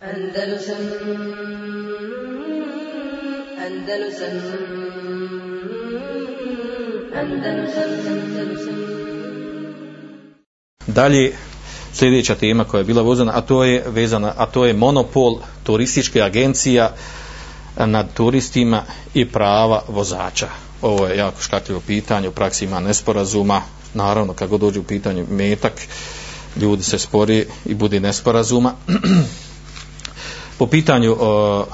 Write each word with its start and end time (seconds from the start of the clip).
Andalusam 0.00 0.76
Andalusam 3.68 4.30
Dalje, 10.86 11.32
sljedeća 11.92 12.34
tema 12.34 12.64
koja 12.64 12.78
je 12.78 12.84
bila 12.84 13.02
vezana, 13.02 13.32
a 13.34 13.40
to 13.40 13.64
je 13.64 13.84
vezana, 13.86 14.32
a 14.36 14.46
to 14.46 14.64
je 14.64 14.74
monopol 14.74 15.38
turističke 15.62 16.22
agencija 16.22 16.94
nad 17.76 18.14
turistima 18.14 18.82
i 19.14 19.28
prava 19.28 19.82
vozača. 19.88 20.48
Ovo 20.82 21.06
je 21.06 21.16
jako 21.16 21.42
škakljivo 21.42 21.80
pitanje, 21.86 22.28
u 22.28 22.32
praksi 22.32 22.64
ima 22.64 22.80
nesporazuma, 22.80 23.62
naravno 23.94 24.32
kako 24.32 24.58
dođe 24.58 24.80
u 24.80 24.84
pitanju 24.84 25.26
metak, 25.30 25.72
ljudi 26.56 26.82
se 26.82 26.98
spori 26.98 27.46
i 27.64 27.74
bude 27.74 28.00
nesporazuma. 28.00 28.74
po 30.60 30.66
pitanju 30.66 31.16
o, 31.20 31.66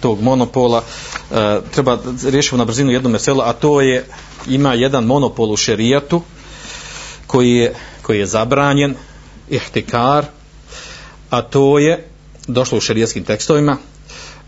tog 0.00 0.20
monopola 0.20 0.82
e, 0.82 1.60
treba 1.70 1.98
riješiti 2.24 2.56
na 2.56 2.64
brzinu 2.64 2.90
jedno 2.92 3.08
meselo, 3.08 3.44
a 3.44 3.52
to 3.52 3.80
je 3.80 4.06
ima 4.48 4.74
jedan 4.74 5.04
monopol 5.04 5.52
u 5.52 5.56
šerijatu 5.56 6.22
koji 7.26 7.50
je, 7.50 7.74
koji 8.02 8.18
je 8.18 8.26
zabranjen, 8.26 8.94
ihtikar, 9.50 10.24
a 11.30 11.42
to 11.42 11.78
je 11.78 12.08
došlo 12.48 12.78
u 12.78 12.80
šerijatskim 12.80 13.24
tekstovima, 13.24 13.76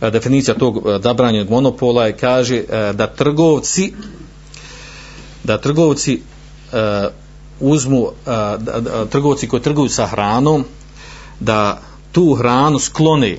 e, 0.00 0.11
definicija 0.11 0.55
tog 0.55 0.77
e, 0.77 0.98
zabranjenog 1.02 1.50
monopola 1.50 2.06
je 2.06 2.16
kaže 2.16 2.62
da 2.92 3.06
trgovci 3.06 3.92
da 5.45 5.61
trgovci 5.61 6.20
uzmu 7.61 8.08
da, 8.27 8.56
da, 8.58 9.06
trgovci 9.06 9.48
koji 9.48 9.62
trguju 9.62 9.88
sa 9.88 10.06
hranom 10.06 10.64
da 11.41 11.80
tu 12.12 12.34
hranu 12.34 12.78
sklone 12.78 13.38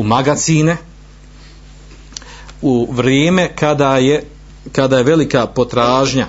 u 0.00 0.02
magazine 0.02 0.76
u 2.62 2.92
vrijeme 2.92 3.50
kada 3.54 3.96
je 3.96 4.24
kada 4.72 4.98
je 4.98 5.04
velika 5.04 5.46
potražnja 5.46 6.26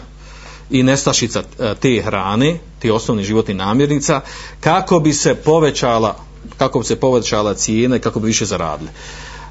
i 0.70 0.84
nestašica 0.84 1.44
e, 1.60 1.76
te 1.76 2.02
hrane, 2.06 2.58
te 2.80 2.92
osnovnih 2.94 3.26
životnih 3.26 3.58
namirnica, 3.58 4.22
kako 4.60 5.00
bi 5.00 5.14
se 5.14 5.36
povećala 5.36 6.16
kako 6.58 6.80
bi 6.80 6.86
se 6.86 6.96
povećala 6.96 7.54
cijena 7.54 7.96
i 7.96 8.00
kako 8.00 8.20
bi 8.20 8.28
više 8.28 8.46
zaradili. 8.46 8.90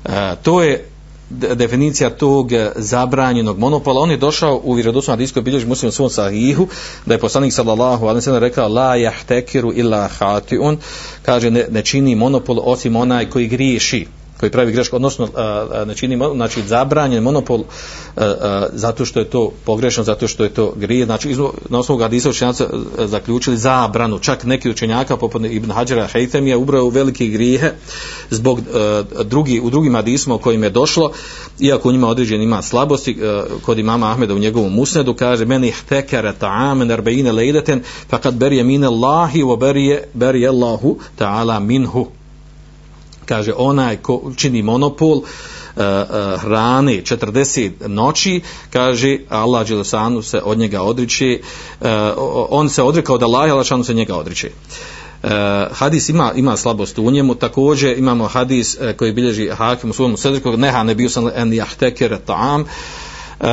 E, 0.04 0.36
to 0.42 0.62
je 0.62 0.88
definicija 1.30 2.10
tog 2.10 2.50
zabranjenog 2.76 3.58
monopola. 3.58 4.00
On 4.00 4.10
je 4.10 4.16
došao 4.16 4.60
u 4.64 4.72
vjerodostojnom 4.72 5.18
hadiskoj 5.18 5.42
bilježi 5.42 5.66
muslimu 5.66 5.92
svom 5.92 6.10
sahihu, 6.10 6.68
da 7.06 7.14
je 7.14 7.20
poslanik 7.20 7.52
sallallahu 7.52 8.04
alejhi 8.04 8.16
ve 8.16 8.22
sellem 8.22 8.42
rekao 8.42 8.68
la 8.68 8.94
yahtekiru 8.96 9.72
illa 9.74 10.08
khati'un, 10.18 10.76
kaže 11.22 11.50
ne, 11.50 11.66
ne 11.70 11.82
čini 11.82 12.14
monopol 12.14 12.58
osim 12.62 12.96
onaj 12.96 13.30
koji 13.30 13.48
griješi 13.48 14.06
koji 14.40 14.50
pravi 14.50 14.72
grešku, 14.72 14.96
odnosno 14.96 15.28
ne 15.86 15.94
čini, 15.94 16.18
znači 16.34 16.62
zabranjen 16.62 17.22
monopol 17.22 17.64
zato 18.72 19.04
što 19.04 19.20
je 19.20 19.30
to 19.30 19.52
pogrešno, 19.64 20.04
zato 20.04 20.28
što 20.28 20.44
je 20.44 20.50
to 20.50 20.72
grije, 20.76 21.04
znači 21.04 21.36
na 21.68 21.78
osnovu 21.78 22.00
hadisa 22.00 22.30
učenjaca 22.30 22.66
zaključili 22.98 23.56
zabranu, 23.56 24.18
čak 24.18 24.44
neki 24.44 24.70
učenjaka 24.70 25.16
poput 25.16 25.42
Ibn 25.44 25.70
Hađara 25.70 26.06
Hejtemija 26.06 26.58
ubrao 26.58 26.84
u 26.84 26.88
velike 26.88 27.26
grijehe 27.26 27.72
zbog 28.30 28.60
drugi, 29.24 29.60
u 29.60 29.70
drugim 29.70 29.94
hadisima 29.94 30.34
o 30.34 30.38
kojim 30.38 30.62
je 30.62 30.70
došlo, 30.70 31.12
iako 31.58 31.88
u 31.88 31.92
njima 31.92 32.08
određen 32.08 32.42
ima 32.42 32.62
slabosti, 32.62 33.18
kod 33.62 33.78
imama 33.78 34.10
Ahmeda 34.10 34.34
u 34.34 34.38
njegovom 34.38 34.72
musnedu 34.72 35.14
kaže 35.14 35.44
meni 35.44 35.70
htekere 35.70 36.34
ta'amen 36.40 36.92
erbeine 36.92 37.32
lejdeten, 37.32 37.82
kad 38.22 38.34
berije 38.34 38.64
mine 38.64 38.86
Allahi 38.86 39.42
wa 39.42 39.58
berije, 39.58 40.08
berije 40.14 40.48
Allahu 40.48 40.98
ta'ala 41.18 41.60
minhu 41.60 42.06
kaže 43.30 43.52
onaj 43.56 43.96
ko 43.96 44.32
čini 44.36 44.62
monopol 44.62 45.18
uh, 45.18 45.24
uh, 45.24 46.40
hrane 46.42 47.02
40 47.02 47.70
noći 47.86 48.40
kaže 48.72 49.18
Allah 49.28 49.68
Đelesanu 49.68 50.22
se 50.22 50.40
od 50.44 50.58
njega 50.58 50.82
odriče 50.82 51.40
uh, 51.80 51.86
on 52.50 52.68
se 52.68 52.82
odrekao 52.82 53.18
da 53.18 53.26
Allah 53.26 53.46
Đelesanu 53.46 53.84
se 53.84 53.94
njega 53.94 54.16
odriče. 54.16 54.50
Hadis 55.72 56.08
ima 56.08 56.32
ima 56.36 56.56
slabost 56.56 56.98
u 56.98 57.10
njemu 57.10 57.34
također 57.34 57.98
imamo 57.98 58.26
hadis 58.26 58.76
koji 58.98 59.12
bilježi 59.12 59.48
Hakim 59.48 59.90
u 59.90 59.92
svom 59.92 60.16
sedriku 60.16 60.56
neha 60.56 60.82
ne 60.82 60.94
bio 60.94 61.08
sam 61.08 61.28
en 61.34 61.52
jahtekere 61.52 62.18
ta'am 62.26 62.64
Uh, 63.40 63.46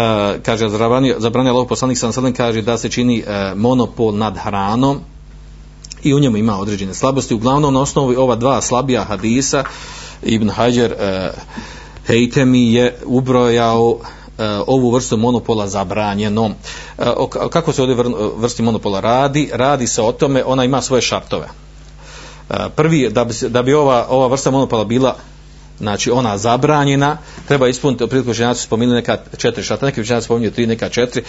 kaže 0.44 0.70
zabranio, 0.70 1.16
zabranio 1.20 1.54
Allah 1.54 1.68
poslanik 1.70 1.98
sam 1.98 2.34
kaže 2.34 2.62
da 2.62 2.78
se 2.78 2.90
čini 2.90 3.24
uh, 3.24 3.60
monopol 3.60 4.18
nad 4.18 4.38
hranom 4.38 5.00
i 6.04 6.14
u 6.14 6.20
njemu 6.20 6.38
ima 6.38 6.60
određene 6.60 6.94
slabosti. 6.94 7.34
Uglavnom 7.34 7.74
na 7.74 7.82
osnovi 7.82 8.16
ova 8.16 8.36
dva 8.36 8.62
slabija 8.62 9.04
hadisa 9.04 9.64
Ibn 10.24 10.50
Hajar 10.50 10.92
uh, 10.92 10.98
Hejtemi 12.08 12.74
je 12.74 12.98
ubrojao 13.06 13.90
uh, 13.90 14.00
ovu 14.68 14.92
vrstu 14.92 15.18
monopola 15.18 15.68
zabranjenom. 15.68 16.54
Uh, 16.98 17.06
kako 17.50 17.74
se 17.74 17.82
ovdje 17.82 17.96
vrsti 18.38 18.64
monopola 18.64 19.00
radi? 19.00 19.50
Radi 19.54 19.88
se 19.88 20.02
o 20.02 20.12
tome, 20.12 20.44
ona 20.46 20.64
ima 20.64 20.82
svoje 20.82 21.02
šartove. 21.02 21.48
Prvi, 22.76 23.10
da 23.10 23.26
bi, 23.26 23.34
da 23.50 23.64
bi 23.64 23.74
ova, 23.74 24.08
ova 24.10 24.28
vrsta 24.28 24.52
monopola 24.52 24.84
bila 24.84 25.16
znači 25.80 26.12
ona 26.12 26.38
zabranjena, 26.38 27.18
treba 27.48 27.68
ispuniti, 27.68 28.08
priliku 28.08 28.34
ženjaci 28.34 28.64
spominuli 28.64 28.96
neka 28.96 29.18
četiri 29.38 29.64
šarta, 29.64 29.86
neki 29.86 30.04
ženjaci 30.04 30.26
spominju 30.26 30.52
tri, 30.52 30.68
neka 30.68 30.90
četiri. 30.90 31.24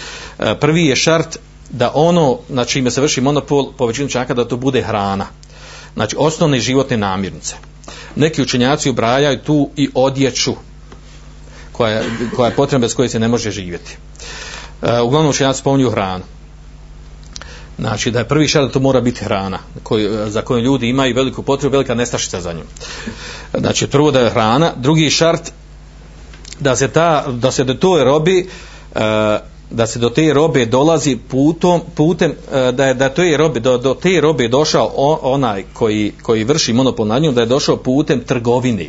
Prvi 0.60 0.86
je 0.86 0.96
šart 0.96 1.38
da 1.70 1.90
ono 1.94 2.38
na 2.48 2.64
čime 2.64 2.90
se 2.90 3.00
vrši 3.00 3.20
monopol 3.20 3.72
po 3.78 3.86
većinu 3.86 4.08
čaka 4.08 4.34
da 4.34 4.48
to 4.48 4.56
bude 4.56 4.82
hrana. 4.82 5.26
Znači 5.94 6.16
osnovne 6.18 6.60
životne 6.60 6.96
namirnice. 6.96 7.54
Neki 8.16 8.42
učenjaci 8.42 8.90
ubrajaju 8.90 9.38
tu 9.38 9.70
i 9.76 9.88
odjeću 9.94 10.54
koja 11.72 11.92
je, 11.92 12.04
koja 12.36 12.48
je 12.48 12.56
potrebna 12.56 12.84
bez 12.84 12.94
koje 12.94 13.08
se 13.08 13.18
ne 13.18 13.28
može 13.28 13.50
živjeti. 13.50 13.96
E, 14.82 15.00
uglavnom 15.00 15.30
učenjaci 15.30 15.60
spominju 15.60 15.90
hranu. 15.90 16.24
Znači 17.78 18.10
da 18.10 18.18
je 18.18 18.28
prvi 18.28 18.48
šart 18.48 18.66
da 18.66 18.72
to 18.72 18.80
mora 18.80 19.00
biti 19.00 19.24
hrana 19.24 19.58
koji, 19.82 20.08
za 20.26 20.42
koju 20.42 20.62
ljudi 20.62 20.88
imaju 20.88 21.14
veliku 21.14 21.42
potrebu, 21.42 21.72
velika 21.72 21.94
nestašica 21.94 22.40
za 22.40 22.52
njom. 22.52 22.66
Znači 23.58 23.86
prvo 23.86 24.10
da 24.10 24.20
je 24.20 24.30
hrana, 24.30 24.72
drugi 24.76 25.10
šart 25.10 25.52
da 26.60 26.76
se 26.76 26.88
ta 26.88 27.24
da 27.28 27.50
se 27.52 27.64
do 27.64 27.74
toj 27.74 28.04
robi 28.04 28.48
e, 28.94 29.38
da 29.70 29.86
se 29.86 29.98
do 29.98 30.10
te 30.10 30.32
robe 30.32 30.66
dolazi 30.66 31.16
putom, 31.28 31.80
putem 31.94 32.30
e, 32.30 32.72
da 32.72 32.86
je 32.86 32.94
da 32.94 33.08
to 33.08 33.22
je 33.22 33.36
robe 33.36 33.60
do, 33.60 33.78
do 33.78 33.94
te 33.94 34.20
robe 34.20 34.48
došao 34.48 34.92
onaj 35.22 35.64
koji, 35.72 36.12
koji 36.22 36.44
vrši 36.44 36.72
monopol 36.72 37.06
na 37.06 37.18
njom 37.18 37.34
da 37.34 37.40
je 37.40 37.46
došao 37.46 37.76
putem 37.76 38.24
trgovine 38.24 38.86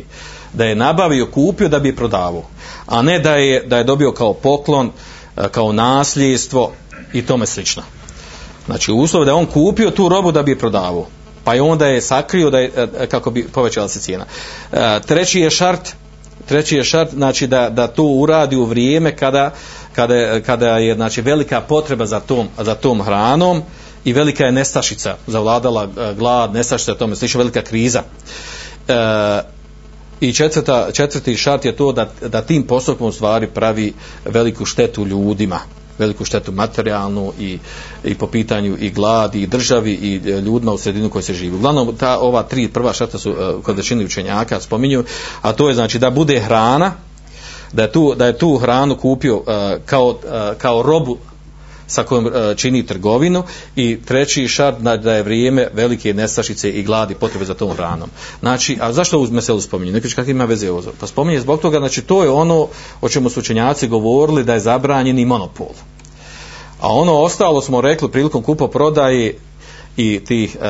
da 0.52 0.64
je 0.64 0.74
nabavio 0.74 1.26
kupio 1.26 1.68
da 1.68 1.78
bi 1.78 1.96
prodavao 1.96 2.42
a 2.86 3.02
ne 3.02 3.18
da 3.18 3.34
je 3.34 3.62
da 3.66 3.78
je 3.78 3.84
dobio 3.84 4.12
kao 4.12 4.34
poklon 4.34 4.90
e, 5.36 5.48
kao 5.48 5.72
nasljedstvo 5.72 6.72
i 7.12 7.26
tome 7.26 7.46
slično. 7.46 7.82
Znači 8.66 8.92
uslov 8.92 9.24
da 9.24 9.30
je 9.30 9.34
on 9.34 9.46
kupio 9.46 9.90
tu 9.90 10.08
robu 10.08 10.32
da 10.32 10.42
bi 10.42 10.50
je 10.50 10.58
prodavao 10.58 11.06
pa 11.44 11.54
je 11.54 11.62
onda 11.62 11.86
je 11.86 12.00
sakrio 12.00 12.50
da 12.50 12.58
je 12.58 12.72
e, 12.76 13.06
kako 13.06 13.30
bi 13.30 13.48
povećala 13.48 13.88
se 13.88 14.00
cijena. 14.00 14.24
Treći 15.06 15.40
je 15.40 15.50
šart 15.50 15.94
treći 16.50 16.76
je 16.76 16.84
šart 16.84 17.10
znači 17.10 17.46
da, 17.46 17.70
da 17.70 17.86
to 17.86 18.02
uradi 18.02 18.56
u 18.56 18.64
vrijeme 18.64 19.16
kada 19.16 19.52
kada 19.94 20.40
kada 20.40 20.78
je 20.78 20.94
znači 20.94 21.22
velika 21.22 21.60
potreba 21.60 22.06
za 22.06 22.20
tom, 22.20 22.48
za 22.58 22.74
tom 22.74 23.02
hranom 23.02 23.62
i 24.04 24.12
velika 24.12 24.44
je 24.44 24.52
nestašica 24.52 25.16
zavladala 25.26 25.84
e, 25.84 26.14
glad, 26.14 26.54
nestašica 26.54 26.94
tome 26.94 27.16
slično 27.16 27.38
velika 27.38 27.62
kriza. 27.62 28.02
E, 28.88 28.94
i 30.20 30.32
četvrta, 30.32 30.88
četvrti 30.92 31.36
šart 31.36 31.64
je 31.64 31.76
to 31.76 31.92
da, 31.92 32.08
da 32.28 32.42
tim 32.42 32.66
postupom 32.66 33.08
u 33.08 33.12
stvari 33.12 33.46
pravi 33.46 33.92
veliku 34.24 34.64
štetu 34.64 35.06
ljudima 35.06 35.60
veliku 36.00 36.24
štetu 36.24 36.52
materijalnu 36.52 37.32
i, 37.40 37.58
i 38.04 38.14
po 38.14 38.26
pitanju 38.26 38.76
i 38.80 38.90
gladi 38.90 39.42
i 39.42 39.46
državi 39.46 39.92
i 39.92 40.14
ljudima 40.16 40.72
u 40.72 40.78
sredinu 40.78 41.10
koji 41.10 41.22
se 41.22 41.34
živi. 41.34 41.56
Uglavnom 41.56 41.96
ta 41.96 42.18
ova 42.18 42.42
tri 42.42 42.68
prva 42.68 42.92
šarta 42.92 43.18
su 43.18 43.30
uh, 43.30 43.64
kod 43.64 43.76
većine 43.76 44.04
učenjaka 44.04 44.60
spominju, 44.60 45.04
a 45.42 45.52
to 45.52 45.68
je 45.68 45.74
znači 45.74 45.98
da 45.98 46.10
bude 46.10 46.40
hrana, 46.40 46.92
da 47.72 47.82
je 47.82 47.92
tu, 47.92 48.14
da 48.14 48.26
je 48.26 48.38
tu 48.38 48.56
hranu 48.58 48.96
kupio 48.96 49.36
uh, 49.36 49.44
kao, 49.86 50.18
kao 50.58 50.82
robu 50.82 51.18
sa 51.90 52.02
kojom 52.02 52.30
čini 52.56 52.86
trgovinu 52.86 53.42
i 53.76 53.98
treći 54.06 54.48
šart 54.48 54.78
da 54.78 55.14
je 55.14 55.22
vrijeme 55.22 55.68
velike 55.74 56.14
nestašice 56.14 56.70
i 56.70 56.82
gladi 56.82 57.14
potrebe 57.14 57.44
za 57.44 57.54
tom 57.54 57.72
hranom. 57.74 58.10
Znači, 58.40 58.78
a 58.80 58.92
zašto 58.92 59.18
uz 59.18 59.30
meselu 59.30 59.60
spominje? 59.60 59.92
Nekoć 59.92 60.14
kakve 60.14 60.30
ima 60.30 60.44
veze 60.44 60.70
ovo? 60.70 60.82
Pa 61.00 61.06
spominje 61.06 61.40
zbog 61.40 61.60
toga, 61.60 61.78
znači 61.78 62.02
to 62.02 62.22
je 62.22 62.30
ono 62.30 62.68
o 63.00 63.08
čemu 63.08 63.30
su 63.30 63.40
učenjaci 63.40 63.88
govorili 63.88 64.44
da 64.44 64.54
je 64.54 64.60
zabranjeni 64.60 65.24
monopol. 65.24 65.74
A 66.80 66.92
ono 66.92 67.12
ostalo 67.12 67.60
smo 67.60 67.80
rekli 67.80 68.10
prilikom 68.10 68.42
kupo 68.42 68.68
prodaje 68.68 69.38
i 69.96 70.20
tih 70.24 70.56
uh, 70.56 70.64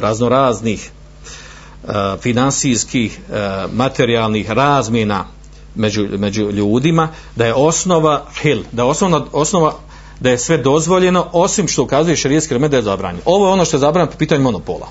raznoraznih 0.00 0.90
uh, 1.82 1.90
finansijskih, 2.20 3.18
uh, 3.28 3.36
materijalnih 3.72 4.50
razmjena 4.50 5.24
među, 5.74 6.08
među 6.18 6.50
ljudima, 6.50 7.08
da 7.36 7.46
je 7.46 7.54
osnova 7.54 8.24
hil, 8.42 8.62
da 8.72 8.82
je 8.82 8.88
osnova, 8.88 9.26
osnova 9.32 9.74
da 10.20 10.30
je 10.30 10.38
sve 10.38 10.58
dozvoljeno, 10.58 11.26
osim 11.32 11.68
što 11.68 11.82
ukazuje 11.82 12.16
šarijetski 12.16 12.54
remed 12.54 12.70
da 12.70 12.76
je 12.76 12.82
zabranjeno. 12.82 13.22
Ovo 13.24 13.46
je 13.46 13.52
ono 13.52 13.64
što 13.64 13.76
je 13.76 13.80
zabranjeno 13.80 14.12
po 14.12 14.18
pitanju 14.18 14.42
monopola. 14.42 14.88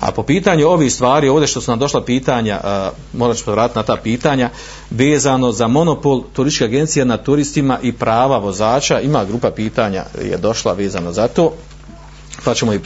A 0.00 0.12
po 0.12 0.22
pitanju 0.22 0.66
ovih 0.68 0.92
stvari, 0.92 1.28
ovdje 1.28 1.46
što 1.46 1.60
su 1.60 1.70
nam 1.70 1.78
došla 1.78 2.04
pitanja, 2.04 2.60
a, 2.64 2.90
morat 3.12 3.36
ću 3.36 3.50
vratiti 3.50 3.78
na 3.78 3.82
ta 3.82 3.96
pitanja, 3.96 4.50
vezano 4.90 5.52
za 5.52 5.68
monopol 5.68 6.22
turističke 6.32 6.64
agencije 6.64 7.04
na 7.04 7.16
turistima 7.16 7.78
i 7.82 7.92
prava 7.92 8.38
vozača, 8.38 9.00
ima 9.00 9.24
grupa 9.24 9.50
pitanja 9.50 10.04
je 10.22 10.36
došla 10.36 10.72
vezano 10.72 11.12
za 11.12 11.28
to, 11.28 11.52
pa 12.44 12.54
ćemo 12.54 12.72
ih 12.72 12.80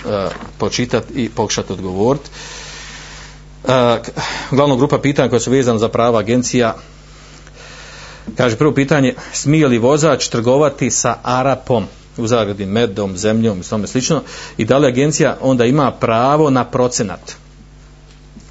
počitati 0.59 1.13
i 1.15 1.29
pokušati 1.29 1.73
odgovoriti. 1.73 2.31
Glavno 4.51 4.77
grupa 4.77 4.99
pitanja 4.99 5.29
koja 5.29 5.41
su 5.41 5.51
vezana 5.51 5.79
za 5.79 5.89
prava 5.89 6.19
agencija, 6.19 6.75
kaže 8.37 8.57
prvo 8.57 8.75
pitanje, 8.75 9.15
smije 9.33 9.69
li 9.69 9.79
vozač 9.79 10.29
trgovati 10.29 10.91
sa 10.91 11.17
Arapom? 11.23 11.87
U 12.19 12.27
zagradi 12.27 12.67
medom, 12.67 13.17
zemljom 13.17 13.61
i 13.61 13.63
tome 13.63 13.87
slično 13.87 14.23
i 14.57 14.65
da 14.65 14.79
li 14.79 14.87
agencija 14.87 15.37
onda 15.41 15.65
ima 15.65 15.91
pravo 15.91 16.51
na 16.51 16.65
procenat? 16.65 17.37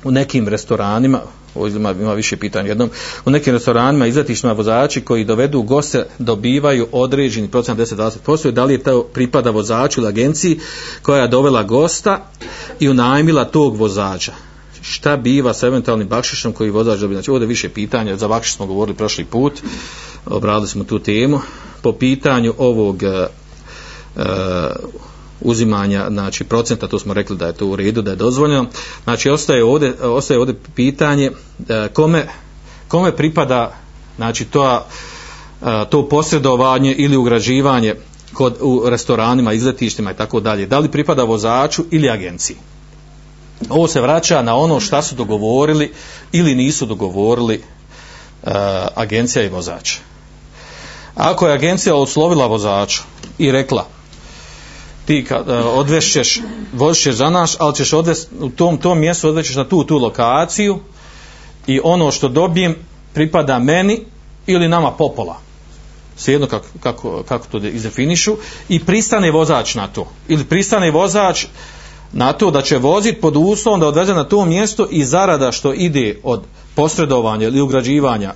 U 0.04 0.12
nekim 0.12 0.48
restoranima 0.48 1.22
ima, 1.66 1.92
ima 1.92 2.14
više 2.14 2.38
pitanja. 2.38 2.68
Jednom 2.68 2.90
u 3.26 3.32
nekim 3.32 3.54
restoranima 3.54 4.08
izletištima 4.08 4.54
vozači 4.54 5.02
koji 5.02 5.26
dovedu 5.26 5.62
goste 5.62 6.06
dobivaju 6.20 6.88
određeni 6.92 7.48
procenat 7.48 7.80
10-20% 7.80 8.52
da 8.52 8.64
li 8.64 8.74
je 8.74 8.84
to 8.84 9.04
pripada 9.04 9.50
vozaču 9.50 10.02
ili 10.02 10.08
agenciji 10.08 10.60
koja 11.02 11.22
je 11.22 11.28
dovela 11.28 11.64
gosta 11.64 12.30
i 12.80 12.90
unajmila 12.90 13.46
tog 13.46 13.76
vozača? 13.76 14.34
Šta 14.82 15.18
biva 15.18 15.54
sa 15.54 15.68
eventualnim 15.68 16.08
bakšišom 16.08 16.54
koji 16.54 16.70
vozač 16.70 17.00
dobije? 17.00 17.16
Znači 17.16 17.32
ovdje 17.32 17.48
više 17.48 17.70
pitanja. 17.70 18.16
Za 18.16 18.28
bakšiš 18.28 18.56
smo 18.56 18.66
govorili 18.66 18.98
prošli 18.98 19.26
put. 19.26 19.54
Obradili 20.26 20.68
smo 20.68 20.84
tu 20.84 21.00
temu. 21.00 21.40
Po 21.82 21.92
pitanju 21.92 22.54
ovog 22.58 23.04
uzimanja 25.42 26.08
znači 26.10 26.44
procenta 26.44 26.88
to 26.88 27.00
smo 27.00 27.14
rekli 27.14 27.38
da 27.38 27.48
je 27.48 27.54
to 27.54 27.68
u 27.68 27.76
redu 27.76 28.02
da 28.02 28.12
je 28.12 28.16
dozvoljeno. 28.16 28.66
Znači 29.04 29.30
ostaje 29.30 29.64
ovdje, 29.64 29.94
ostaje 30.02 30.40
ovdje 30.40 30.56
pitanje 30.76 31.32
uh, 31.32 31.66
kome, 31.94 32.28
kome 32.88 33.16
pripada 33.16 33.74
znači 34.16 34.46
to, 34.46 34.86
uh, 35.62 35.68
to 35.90 36.10
posredovanje 36.10 36.94
ili 36.94 37.18
ugrađivanje 37.18 37.96
kod, 38.34 38.58
u 38.62 38.90
restoranima, 38.90 39.54
izletištima 39.54 40.12
i 40.12 40.16
tako 40.16 40.40
dalje? 40.40 40.66
Da 40.66 40.80
li 40.80 40.92
pripada 40.92 41.24
vozaču 41.24 41.86
ili 41.92 42.10
agenciji? 42.10 42.58
Ovo 43.70 43.88
se 43.88 44.02
vraća 44.02 44.42
na 44.42 44.56
ono 44.56 44.80
šta 44.80 45.02
su 45.02 45.16
dogovorili 45.16 45.94
ili 46.32 46.56
nisu 46.56 46.86
dogovorili 46.86 47.64
agencija 48.96 49.46
i 49.46 49.50
vozač. 49.50 49.98
Ako 51.16 51.48
je 51.48 51.54
agencija 51.54 51.96
oslovila 51.96 52.48
vozaču 52.48 53.04
i 53.38 53.52
rekla 53.52 53.88
ti 55.08 55.26
kad, 55.26 55.50
uh, 55.50 55.66
odvešćeš, 55.66 56.42
voziš 56.74 57.16
za 57.16 57.30
nas, 57.30 57.56
ali 57.60 57.76
ćeš 57.76 57.94
odvesti 57.94 58.36
u 58.40 58.50
tom, 58.50 58.78
tom 58.78 59.00
mjestu 59.00 59.30
odvećeš 59.30 59.56
na 59.56 59.64
tu, 59.64 59.84
tu 59.84 59.98
lokaciju 59.98 60.80
i 61.68 61.80
ono 61.84 62.12
što 62.12 62.28
dobijem 62.28 62.76
pripada 63.14 63.60
meni 63.60 64.00
ili 64.48 64.68
nama 64.68 64.92
popola. 64.92 65.38
Svijedno 66.16 66.48
kako, 66.48 66.66
kako, 66.80 67.24
kako 67.24 67.48
to 67.48 67.58
izdefinišu 67.58 68.38
i 68.70 68.80
pristane 68.80 69.32
vozač 69.32 69.76
na 69.76 69.88
to. 69.88 70.08
Ili 70.28 70.44
pristane 70.44 70.92
vozač 70.92 71.46
na 72.14 72.34
to 72.34 72.52
da 72.52 72.62
će 72.62 72.78
voziti 72.78 73.22
pod 73.22 73.36
uslovom 73.38 73.80
da 73.80 73.88
odveze 73.88 74.14
na 74.14 74.24
to 74.24 74.46
mjesto 74.46 74.88
i 74.92 75.06
zarada 75.06 75.52
što 75.52 75.74
ide 75.74 76.20
od 76.24 76.44
posredovanja 76.76 77.48
ili 77.48 77.62
ugrađivanja 77.62 78.34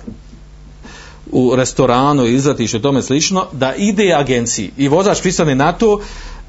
u 1.32 1.56
restoranu, 1.56 2.26
izletištu 2.26 2.76
i 2.76 2.82
tome 2.82 3.02
slično, 3.02 3.46
da 3.52 3.74
ide 3.74 4.12
agenciji 4.12 4.70
i 4.76 4.88
vozač 4.88 5.20
pristane 5.20 5.54
na 5.54 5.72
to 5.72 6.00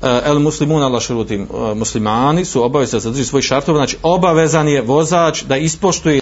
el 0.04 0.40
muslimun 0.40 0.84
ala 0.84 1.00
šrutim 1.00 1.42
eh, 1.42 1.76
muslimani 1.76 2.46
su 2.46 2.64
obavezni 2.64 2.96
da 2.96 3.00
zadrži 3.00 3.26
svoj 3.26 3.42
šartov, 3.42 3.76
znači 3.76 3.98
obavezan 4.04 4.68
je 4.68 4.82
vozač 4.82 5.44
da 5.44 5.58
ispoštuje 5.58 6.22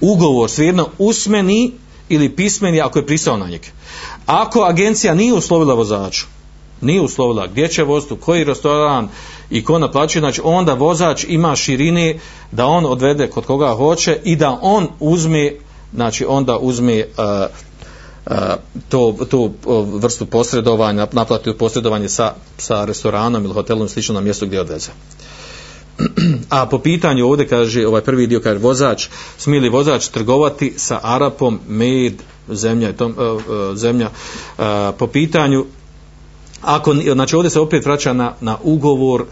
ugovor 0.00 0.50
svejedno 0.50 0.88
usmeni 0.98 1.72
ili 2.08 2.36
pismeni 2.36 2.80
ako 2.80 2.98
je 2.98 3.06
pristao 3.06 3.36
na 3.36 3.48
njeg. 3.48 3.60
Ako 4.26 4.60
agencija 4.60 5.14
nije 5.14 5.34
uslovila 5.34 5.74
vozaču, 5.74 6.26
nije 6.80 7.00
uslovila 7.00 7.46
gdje 7.46 7.68
će 7.68 7.82
voziti, 7.82 8.14
koji 8.20 8.44
restoran 8.44 9.08
i 9.50 9.64
ko 9.64 9.78
naplaćuje, 9.78 10.20
znači 10.20 10.40
onda 10.44 10.74
vozač 10.74 11.24
ima 11.28 11.56
širine 11.56 12.18
da 12.52 12.66
on 12.66 12.86
odvede 12.86 13.30
kod 13.30 13.44
koga 13.44 13.74
hoće 13.74 14.18
i 14.24 14.36
da 14.36 14.58
on 14.62 14.88
uzme, 15.00 15.52
znači 15.94 16.24
onda 16.28 16.58
uzme 16.58 17.04
uh, 17.04 17.67
to, 18.88 19.16
tu 19.30 19.52
vrstu 19.92 20.26
posredovanja, 20.26 21.08
naplati 21.12 21.52
posredovanje 21.52 22.08
sa, 22.08 22.34
sa 22.58 22.84
restoranom 22.84 23.44
ili 23.44 23.54
hotelom 23.54 23.88
slično 23.88 24.14
na 24.14 24.20
mjestu 24.20 24.46
gdje 24.46 24.60
odveze. 24.60 24.90
A 26.50 26.66
po 26.66 26.78
pitanju 26.78 27.26
ovdje 27.26 27.48
kaže, 27.48 27.86
ovaj 27.86 28.00
prvi 28.00 28.26
dio 28.26 28.40
kaže 28.40 28.58
vozač, 28.58 29.08
smije 29.38 29.60
li 29.60 29.68
vozač 29.68 30.08
trgovati 30.08 30.74
sa 30.76 31.00
Arapom, 31.02 31.60
med, 31.68 32.22
zemlja, 32.48 32.92
tom, 32.92 33.14
uh, 33.18 33.42
zemlja, 33.76 34.10
uh, 34.58 34.64
po 34.98 35.06
pitanju, 35.06 35.66
ako, 36.62 36.94
znači 36.94 37.36
ovdje 37.36 37.50
se 37.50 37.60
opet 37.60 37.84
vraća 37.84 38.12
na, 38.12 38.32
na 38.40 38.56
ugovor 38.62 39.24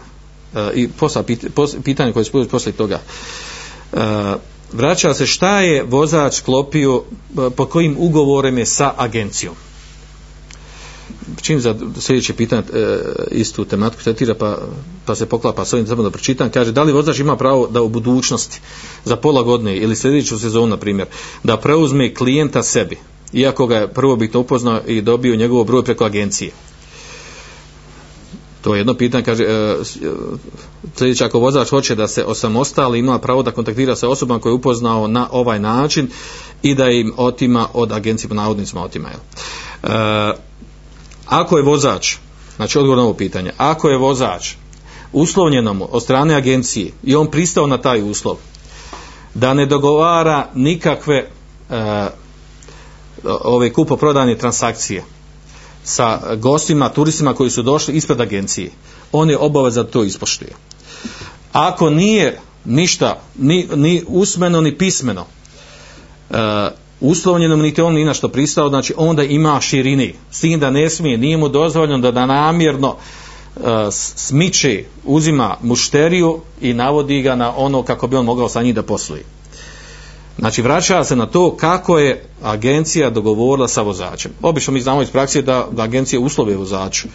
i 0.73 0.87
posla, 0.87 1.23
pit, 1.23 1.45
pos, 1.55 1.75
pitanje 1.83 2.13
koje 2.13 2.25
se 2.25 2.31
poslije 2.51 2.73
toga. 2.73 2.99
Vraća 4.73 5.13
se 5.13 5.25
šta 5.25 5.61
je 5.61 5.83
vozač 5.83 6.33
sklopio 6.33 7.03
po 7.55 7.65
kojim 7.65 7.95
ugovorem 7.99 8.57
je 8.57 8.65
sa 8.65 8.93
agencijom. 8.97 9.55
Čim 11.41 11.59
za 11.59 11.75
sljedeće 11.99 12.33
pitanje 12.33 12.63
e, 12.73 12.97
istu 13.31 13.65
tematiku 13.65 14.03
tretira 14.03 14.33
pa, 14.33 14.57
pa 15.05 15.15
se 15.15 15.25
poklapa 15.25 15.65
s 15.65 15.73
ovim 15.73 15.87
samo 15.87 16.03
da 16.03 16.09
pročitam. 16.09 16.49
Kaže 16.49 16.71
da 16.71 16.83
li 16.83 16.93
vozač 16.93 17.19
ima 17.19 17.37
pravo 17.37 17.67
da 17.67 17.81
u 17.81 17.89
budućnosti 17.89 18.59
za 19.05 19.15
pola 19.15 19.41
godine 19.41 19.77
ili 19.77 19.95
sljedeću 19.95 20.39
sezonu 20.39 20.67
na 20.67 20.77
primjer 20.77 21.07
da 21.43 21.57
preuzme 21.57 22.13
klijenta 22.13 22.63
sebi 22.63 22.97
iako 23.33 23.67
ga 23.67 23.77
je 23.77 23.93
prvo 23.93 24.15
bitno 24.15 24.39
upoznao 24.39 24.81
i 24.87 25.01
dobio 25.01 25.35
njegovo 25.35 25.63
broj 25.63 25.83
preko 25.83 26.05
agencije 26.05 26.51
To 28.67 28.75
je 28.75 28.79
jedno 28.79 28.93
pitanje, 28.93 29.23
kaže, 29.23 29.43
e, 29.43 29.75
sljedeće, 30.95 31.25
ako 31.25 31.39
vozač 31.39 31.69
hoće 31.69 31.95
da 31.95 32.07
se 32.07 32.25
osamostali, 32.25 32.99
ima 32.99 33.19
pravo 33.19 33.43
da 33.43 33.51
kontaktira 33.51 33.95
sa 33.95 34.09
osobama 34.09 34.39
koje 34.39 34.51
je 34.51 34.55
upoznao 34.55 35.07
na 35.07 35.27
ovaj 35.31 35.59
način 35.59 36.09
i 36.61 36.75
da 36.75 36.89
im 36.89 37.13
otima 37.17 37.67
od 37.73 37.91
agencije 37.91 38.29
po 38.29 38.35
navodnicima 38.35 38.83
otima. 38.83 39.09
E, 39.09 39.17
ako 41.25 41.57
je 41.57 41.63
vozač, 41.63 42.15
znači 42.55 42.77
odgovor 42.77 42.97
na 42.97 43.03
ovo 43.03 43.13
pitanje, 43.13 43.51
ako 43.57 43.89
je 43.89 43.97
vozač 43.97 44.53
uslovljenom 45.13 45.81
od 45.91 46.03
strane 46.03 46.35
agencije 46.35 46.91
i 47.03 47.15
on 47.15 47.31
pristao 47.31 47.67
na 47.67 47.77
taj 47.77 48.01
uslov, 48.11 48.35
da 49.33 49.53
ne 49.53 49.65
dogovara 49.65 50.49
nikakve 50.55 51.29
e, 51.69 52.07
ove 53.43 53.73
kupoprodajne 53.73 54.37
transakcije, 54.37 55.03
sa 55.87 56.35
gostima, 56.35 56.89
turistima 56.89 57.33
koji 57.33 57.49
su 57.49 57.61
došli 57.61 57.93
ispred 57.95 58.21
agencije. 58.21 58.71
On 59.11 59.29
je 59.29 59.37
obaveza 59.37 59.83
da 59.83 59.89
to 59.89 60.03
ispoštuje. 60.03 60.51
Ako 61.51 61.89
nije 61.89 62.39
ništa, 62.65 63.21
ni, 63.37 63.67
ni 63.75 64.03
usmeno, 64.07 64.61
ni 64.61 64.77
pismeno, 64.77 65.25
uh, 66.29 66.37
uslovljeno, 67.01 67.55
niti 67.55 67.81
on 67.81 67.93
ni 67.93 68.05
na 68.05 68.13
što 68.13 68.27
pristao, 68.27 68.69
znači 68.69 68.93
onda 68.97 69.23
ima 69.23 69.61
širini. 69.61 70.13
S 70.31 70.39
tim 70.39 70.59
da 70.59 70.69
ne 70.69 70.89
smije, 70.89 71.17
nije 71.17 71.37
mu 71.37 71.49
dozvoljeno 71.49 72.11
da, 72.11 72.25
namjerno 72.25 72.89
uh, 73.55 73.63
smiče, 74.15 74.83
uzima 75.05 75.57
mušteriju 75.61 76.39
i 76.61 76.73
navodi 76.73 77.21
ga 77.21 77.35
na 77.35 77.53
ono 77.57 77.83
kako 77.83 78.07
bi 78.07 78.15
on 78.15 78.25
mogao 78.25 78.49
sa 78.49 78.61
njih 78.61 78.75
da 78.75 78.83
posluje. 78.83 79.23
Znači 80.39 80.61
vraća 80.61 81.03
se 81.03 81.15
na 81.15 81.25
to 81.25 81.55
kako 81.57 81.99
je 81.99 82.23
agencija 82.43 83.09
dogovorila 83.09 83.67
sa 83.67 83.81
vozačem. 83.81 84.31
Obično 84.41 84.73
mi 84.73 84.81
znamo 84.81 85.01
iz 85.01 85.09
prakse 85.09 85.41
da, 85.41 85.67
da 85.71 85.83
agencija 85.83 86.19
uslove 86.19 86.55
vozaču. 86.55 87.07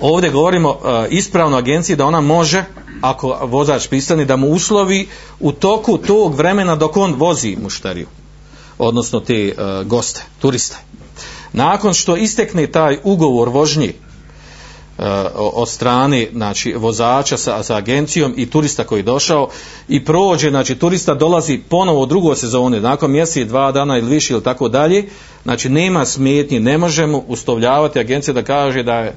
Ovdje 0.00 0.30
govorimo 0.30 0.70
uh, 0.70 0.78
ispravno 1.10 1.56
agenciji 1.56 1.96
da 1.96 2.06
ona 2.06 2.20
može, 2.20 2.64
ako 3.00 3.38
vozač 3.42 3.88
pristani, 3.88 4.24
da 4.24 4.36
mu 4.36 4.48
uslovi 4.48 5.08
u 5.40 5.52
toku 5.52 5.98
tog 5.98 6.34
vremena 6.34 6.76
dok 6.76 6.96
on 6.96 7.14
vozi 7.14 7.56
mušteriju. 7.62 8.06
Odnosno 8.78 9.20
te 9.20 9.54
uh, 9.56 9.86
goste, 9.86 10.24
turiste. 10.38 10.76
Nakon 11.52 11.94
što 11.94 12.16
istekne 12.16 12.66
taj 12.66 12.98
ugovor 13.04 13.48
vožnji, 13.48 13.92
od 15.34 15.68
strane 15.68 16.28
znači 16.32 16.72
vozača 16.72 17.36
sa, 17.36 17.62
sa 17.62 17.76
agencijom 17.76 18.34
i 18.36 18.50
turista 18.50 18.84
koji 18.84 18.98
je 18.98 19.02
došao 19.02 19.48
i 19.88 20.04
prođe, 20.04 20.50
znači 20.50 20.74
turista 20.74 21.14
dolazi 21.14 21.60
ponovo 21.68 22.02
u 22.02 22.06
drugoj 22.06 22.36
sezoni, 22.36 22.80
nakon 22.80 23.10
mjeseci, 23.10 23.44
dva 23.44 23.72
dana 23.72 23.98
ili 23.98 24.10
više 24.10 24.34
ili 24.34 24.42
tako 24.42 24.68
dalje, 24.68 25.04
znači 25.42 25.68
nema 25.68 26.04
smetnje, 26.04 26.60
ne 26.60 26.78
možemo 26.78 27.22
ustovljavati 27.28 27.98
agencija 27.98 28.34
da 28.34 28.42
kaže 28.42 28.82
da 28.82 28.94
je 28.94 29.16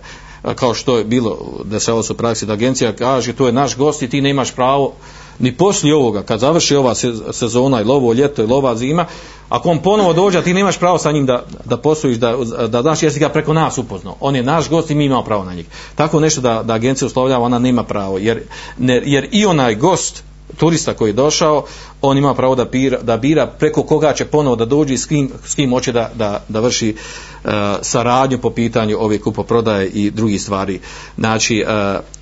kao 0.55 0.73
što 0.73 0.97
je 0.97 1.03
bilo 1.03 1.37
da 1.63 1.79
se 1.79 1.93
ovo 1.93 2.03
su 2.03 2.17
praksi 2.17 2.45
da 2.45 2.53
agencija 2.53 2.95
kaže 2.95 3.33
to 3.33 3.45
je 3.45 3.51
naš 3.51 3.77
gost 3.77 4.01
i 4.01 4.09
ti 4.09 4.21
nemaš 4.21 4.51
pravo 4.51 4.93
ni 5.39 5.57
poslije 5.57 5.95
ovoga, 5.95 6.23
kad 6.23 6.39
završi 6.39 6.75
ova 6.75 6.95
se- 6.95 7.13
sezona 7.31 7.81
ili 7.81 7.91
ovo 7.91 8.13
ljeto 8.13 8.41
ili 8.43 8.53
ova 8.53 8.75
zima, 8.75 9.05
ako 9.49 9.69
on 9.69 9.79
ponovo 9.79 10.13
dođe, 10.13 10.41
ti 10.41 10.53
nemaš 10.53 10.77
pravo 10.77 10.97
sa 10.97 11.11
njim 11.11 11.25
da, 11.25 11.45
da 11.65 11.77
poslujiš, 11.77 12.17
da, 12.17 12.35
da 12.67 12.81
znaš 12.81 13.03
jesi 13.03 13.19
ga 13.19 13.29
preko 13.29 13.53
nas 13.53 13.77
upoznao. 13.77 14.15
On 14.19 14.35
je 14.35 14.43
naš 14.43 14.69
gost 14.69 14.91
i 14.91 14.95
mi 14.95 15.05
imamo 15.05 15.23
pravo 15.23 15.43
na 15.43 15.53
njih. 15.53 15.65
Tako 15.95 16.19
nešto 16.19 16.41
da, 16.41 16.63
da 16.63 16.73
agencija 16.73 17.05
uslovljava, 17.05 17.45
ona 17.45 17.59
nema 17.59 17.83
pravo, 17.83 18.17
jer, 18.17 18.41
ne, 18.77 19.01
jer 19.05 19.29
i 19.31 19.45
onaj 19.45 19.75
gost, 19.75 20.23
turista 20.57 20.93
koji 20.93 21.09
je 21.09 21.13
došao, 21.13 21.65
on 22.01 22.17
ima 22.17 22.33
pravo 22.33 22.55
da 22.55 22.65
bira, 22.65 23.01
da 23.01 23.17
bira 23.17 23.47
preko 23.47 23.83
koga 23.83 24.13
će 24.13 24.25
ponovo 24.25 24.55
da 24.55 24.65
dođe 24.65 24.93
i 24.93 24.97
s 24.97 25.05
kim, 25.05 25.31
s 25.45 25.55
hoće 25.69 25.91
da, 25.91 26.11
da, 26.15 26.43
da 26.49 26.59
vrši 26.59 26.95
uh, 27.43 27.51
saradnju 27.81 28.37
po 28.37 28.49
pitanju 28.49 28.97
ove 28.99 29.19
kupoprodaje 29.19 29.89
i 29.89 30.11
drugih 30.11 30.41
stvari. 30.41 30.79
Znači, 31.17 31.65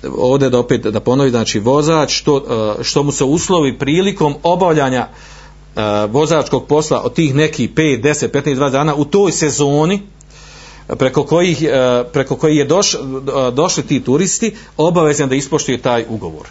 uh, 0.02 0.18
ovdje 0.18 0.50
da 0.50 0.58
opet 0.58 0.82
da 0.82 1.00
ponovi, 1.00 1.30
znači 1.30 1.58
vozač, 1.58 2.12
što, 2.12 2.34
uh, 2.34 2.84
što 2.84 3.02
mu 3.02 3.12
se 3.12 3.24
uslovi 3.24 3.78
prilikom 3.78 4.34
obavljanja 4.42 5.08
uh, 5.08 5.82
vozačkog 6.10 6.66
posla 6.66 7.02
od 7.02 7.14
tih 7.14 7.34
nekih 7.34 7.70
5, 7.74 8.02
10, 8.02 8.28
15, 8.30 8.56
20 8.56 8.70
dana 8.70 8.94
u 8.94 9.04
toj 9.04 9.32
sezoni, 9.32 10.02
preko 10.98 11.24
kojih, 11.24 11.58
uh, 11.62 12.06
preko 12.12 12.36
kojih 12.36 12.58
je 12.58 12.64
doš, 12.64 12.94
uh, 12.94 13.00
došli 13.54 13.82
ti 13.82 14.04
turisti, 14.04 14.54
obavezan 14.76 15.28
da 15.28 15.34
ispoštuje 15.34 15.82
taj 15.82 16.04
ugovor. 16.08 16.46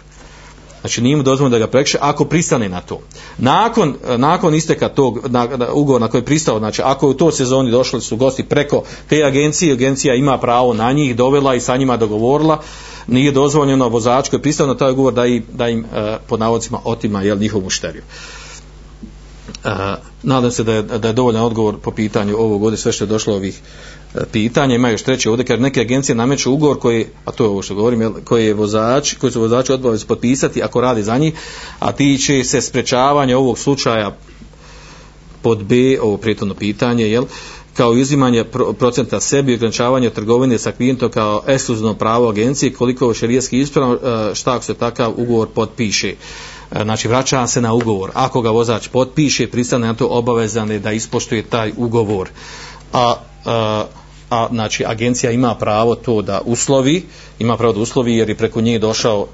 Znači 0.80 1.02
nije 1.02 1.16
mu 1.16 1.22
dozvoljeno 1.22 1.58
da 1.58 1.66
ga 1.66 1.70
prekše 1.70 1.98
ako 2.00 2.24
pristane 2.24 2.68
na 2.68 2.80
to. 2.80 3.00
Nakon, 3.38 3.94
nakon 4.16 4.54
isteka 4.54 4.88
tog 4.88 5.28
na, 5.28 5.48
na, 5.56 5.72
ugovora 5.72 6.04
na 6.04 6.10
koji 6.10 6.20
je 6.20 6.24
pristao, 6.24 6.58
znači 6.58 6.82
ako 6.84 7.06
je 7.06 7.10
u 7.10 7.14
toj 7.14 7.32
sezoni 7.32 7.70
došli 7.70 8.00
su 8.00 8.16
gosti 8.16 8.44
preko 8.44 8.82
te 9.08 9.24
agencije, 9.24 9.72
agencija 9.72 10.14
ima 10.14 10.38
pravo 10.38 10.74
na 10.74 10.92
njih, 10.92 11.16
dovela 11.16 11.54
i 11.54 11.60
sa 11.60 11.76
njima 11.76 11.96
dogovorila, 11.96 12.60
nije 13.06 13.32
dozvoljeno 13.32 13.88
vozač 13.88 14.28
koji 14.28 14.38
je 14.38 14.42
pristao 14.42 14.66
na 14.66 14.76
taj 14.76 14.92
ugovor 14.92 15.12
da 15.12 15.26
im, 15.26 15.44
da 15.52 15.68
im 15.68 15.84
e, 15.94 16.16
pod 16.28 16.40
navodcima 16.40 16.78
otima 16.84 17.22
jel, 17.22 17.38
njihovu 17.38 17.64
mušteriju. 17.64 18.02
Uh, 19.64 19.72
nadam 20.22 20.50
se 20.50 20.64
da 20.64 20.72
je, 20.72 20.82
da 20.82 21.08
je 21.08 21.14
dovoljan 21.14 21.42
odgovor 21.42 21.78
po 21.78 21.90
pitanju 21.90 22.36
ovog 22.36 22.62
ovdje 22.62 22.76
sve 22.76 22.92
što 22.92 23.04
je 23.04 23.08
došlo 23.08 23.34
ovih 23.34 23.60
pitanja 24.32 24.74
ima 24.74 24.88
još 24.88 25.02
treće 25.02 25.30
ovdje 25.30 25.44
kad 25.44 25.60
neke 25.60 25.80
agencije 25.80 26.16
nameću 26.16 26.52
ugovor 26.52 26.78
koji 26.78 27.06
a 27.24 27.32
to 27.32 27.44
je 27.44 27.50
ovo 27.50 27.62
što 27.62 27.74
govorim 27.74 28.14
koji 28.24 28.46
je 28.46 28.54
vozač 28.54 29.14
koji 29.14 29.32
su 29.32 29.40
vozači 29.40 29.72
odbavili 29.72 30.04
potpisati 30.08 30.62
ako 30.62 30.80
radi 30.80 31.02
za 31.02 31.18
njih 31.18 31.34
a 31.78 31.92
tiče 31.92 32.44
se 32.44 32.60
sprečavanja 32.60 33.38
ovog 33.38 33.58
slučaja 33.58 34.16
pod 35.42 35.64
B 35.64 35.74
ovo 36.02 36.16
prijetno 36.16 36.54
pitanje 36.54 37.04
jel 37.04 37.24
kao 37.74 37.94
izimanje 37.94 38.44
pro, 38.44 38.72
procenta 38.72 39.20
sebi 39.20 39.52
i 39.52 39.54
ograničavanje 39.54 40.10
trgovine 40.10 40.58
sa 40.58 40.72
klijentom 40.72 41.10
kao 41.10 41.42
ekskluzivno 41.46 41.94
pravo 41.94 42.28
agencije 42.28 42.72
koliko 42.72 43.08
je 43.08 43.14
šerijski 43.14 43.58
ispravno 43.58 43.94
uh, 43.94 44.34
šta 44.34 44.54
ako 44.54 44.64
se 44.64 44.74
takav 44.74 45.12
ugovor 45.16 45.48
potpiše 45.54 46.14
znači 46.70 47.08
vraća 47.08 47.46
se 47.46 47.60
na 47.60 47.72
ugovor. 47.72 48.10
Ako 48.14 48.42
ga 48.42 48.50
vozač 48.50 48.88
potpiše, 48.88 49.46
pristane 49.46 49.86
na 49.86 49.94
to 49.94 50.06
obavezan 50.06 50.70
je 50.70 50.78
da 50.78 50.92
ispoštuje 50.92 51.42
taj 51.42 51.72
ugovor. 51.76 52.28
A, 52.92 53.14
a, 53.44 53.84
a 54.30 54.48
znači 54.50 54.84
agencija 54.86 55.32
ima 55.32 55.54
pravo 55.54 55.94
to 55.94 56.22
da 56.22 56.40
uslovi, 56.44 57.04
ima 57.38 57.56
pravo 57.56 57.72
da 57.72 57.80
uslovi 57.80 58.16
jer 58.16 58.28
je 58.28 58.34
preko 58.34 58.60
nje 58.60 58.78
došao 58.78 59.26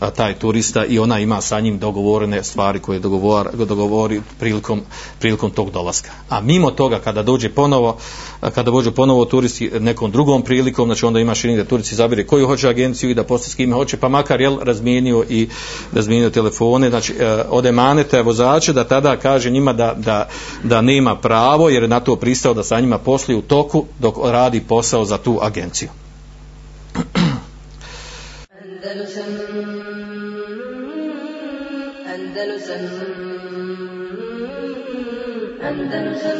taj 0.00 0.34
turista 0.34 0.84
i 0.84 0.98
ona 0.98 1.18
ima 1.18 1.40
sa 1.40 1.60
njim 1.60 1.78
dogovorene 1.78 2.44
stvari 2.44 2.78
koje 2.78 2.98
dogovor, 2.98 3.50
dogovori 3.54 4.20
prilikom, 4.38 4.80
prilikom 5.18 5.50
tog 5.50 5.70
dolaska. 5.70 6.10
A 6.28 6.40
mimo 6.40 6.70
toga 6.70 6.98
kada 6.98 7.22
dođe 7.22 7.48
ponovo 7.48 7.96
kada 8.40 8.70
dođe 8.70 8.90
ponovo 8.90 9.24
turisti 9.24 9.70
nekom 9.80 10.10
drugom 10.10 10.42
prilikom, 10.42 10.88
znači 10.88 11.06
onda 11.06 11.20
ima 11.20 11.34
širini 11.34 11.62
da 11.62 11.68
turisti 11.68 11.94
zabire 11.94 12.26
koju 12.26 12.46
hoće 12.46 12.68
agenciju 12.68 13.10
i 13.10 13.14
da 13.14 13.24
posle 13.24 13.50
s 13.50 13.54
kime 13.54 13.74
hoće, 13.74 13.96
pa 13.96 14.08
makar 14.08 14.40
jel 14.40 14.58
razmijenio 14.62 15.24
i 15.28 15.48
razmijenio 15.92 16.30
telefone, 16.30 16.90
znači 16.90 17.12
e, 17.12 17.42
ode 17.50 17.72
manete 17.72 18.22
vozače 18.22 18.72
da 18.72 18.84
tada 18.84 19.16
kaže 19.16 19.50
njima 19.50 19.72
da, 19.72 19.94
da, 19.96 20.28
da 20.62 20.80
nema 20.80 21.16
pravo 21.16 21.68
jer 21.68 21.82
je 21.82 21.88
na 21.88 22.00
to 22.00 22.16
pristao 22.16 22.54
da 22.54 22.62
sa 22.62 22.80
njima 22.80 22.98
posli 22.98 23.34
u 23.34 23.42
toku 23.42 23.84
dok 23.98 24.14
radi 24.24 24.60
posao 24.60 25.04
za 25.04 25.18
tu 25.18 25.38
agenciju. 25.42 25.88
Andalusam 35.70 35.78
Andalusam 35.78 36.39